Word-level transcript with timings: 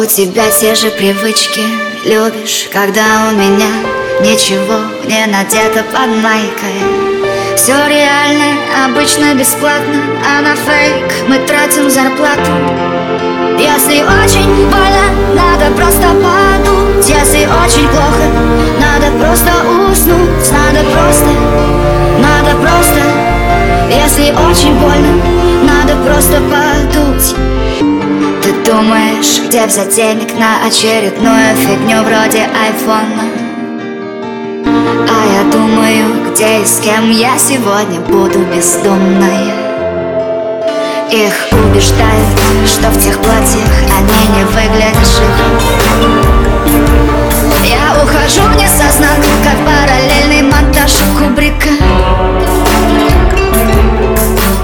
У 0.00 0.04
тебя 0.06 0.44
те 0.50 0.74
же 0.74 0.88
привычки 0.92 1.60
Любишь, 2.06 2.70
когда 2.72 3.28
у 3.28 3.34
меня 3.34 3.68
Ничего 4.22 4.80
не 5.04 5.26
надето 5.26 5.84
под 5.92 6.22
майкой. 6.22 6.80
Все 7.54 7.74
реально, 7.86 8.86
обычно 8.86 9.34
бесплатно 9.34 10.00
А 10.24 10.40
на 10.40 10.56
фейк 10.56 11.28
мы 11.28 11.36
тратим 11.40 11.90
зарплату. 11.90 12.50
Если 13.58 14.00
очень 14.00 14.70
больно, 14.70 15.04
надо 15.34 15.70
просто 15.76 16.08
подуть 16.14 17.06
Если 17.06 17.40
очень 17.44 17.86
плохо, 17.90 18.24
надо 18.80 19.10
просто 19.18 19.50
уснуть. 19.86 20.50
Надо 20.50 20.82
просто, 20.94 21.28
надо 22.20 22.56
просто. 22.56 23.00
Если 23.90 24.32
очень 24.48 24.74
больно, 24.78 24.99
где 29.50 29.66
взять 29.66 29.96
денег 29.96 30.32
на 30.38 30.64
очередную 30.64 31.56
фигню 31.56 32.04
вроде 32.04 32.48
айфона. 32.54 33.24
А 34.64 35.26
я 35.34 35.42
думаю, 35.50 36.30
где 36.30 36.60
и 36.60 36.64
с 36.64 36.78
кем 36.78 37.10
я 37.10 37.36
сегодня 37.36 37.98
буду 37.98 38.38
бездумной 38.44 39.52
Их 41.10 41.34
убеждают, 41.50 42.38
что 42.64 42.90
в 42.90 43.02
тех 43.02 43.18
платьях 43.18 43.72
они 43.98 44.38
не 44.38 44.44
выглядят 44.44 45.04
шире 45.04 45.48
Я 47.64 48.00
ухожу 48.04 48.42
в 48.42 48.56
несознанку, 48.56 49.30
как 49.42 49.56
параллельный 49.66 50.42
монтаж 50.42 50.92
Кубрика. 51.18 51.70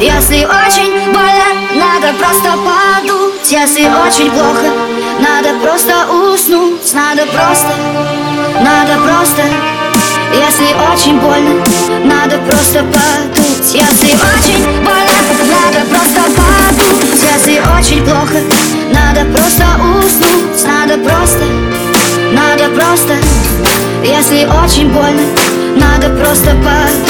Если 0.00 0.44
очень 0.44 1.12
больно, 1.12 1.48
надо 1.74 2.16
просто 2.16 2.52
подуть 2.52 2.87
Если 3.50 3.80
очень 3.86 4.30
плохо, 4.30 4.66
надо 5.20 5.58
просто 5.62 5.94
уснуть 6.12 6.92
Надо 6.92 7.22
просто, 7.32 7.72
надо 8.60 9.00
просто. 9.00 9.42
Если 10.34 10.66
очень 10.92 11.18
больно, 11.18 11.64
надо 12.04 12.36
просто 12.46 12.80
подуть. 12.80 13.72
Если 13.72 14.12
очень 14.12 14.84
больно, 14.84 15.16
надо 15.48 15.86
просто 15.88 16.20
подуть. 16.36 17.22
Если 17.34 17.62
очень 17.74 18.04
плохо, 18.04 18.38
надо 18.92 19.24
просто 19.32 19.64
уснуть. 19.96 20.64
Надо 20.66 20.98
просто, 20.98 21.44
надо 22.32 22.68
просто. 22.74 23.14
Если 24.04 24.46
очень 24.62 24.90
больно, 24.90 25.22
надо 25.74 26.10
просто 26.22 26.50
подуть 26.50 27.07